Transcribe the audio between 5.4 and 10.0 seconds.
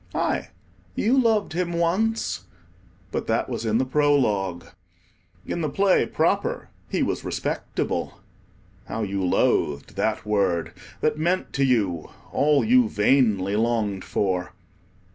In the Play proper, he was respectable. (How you loathed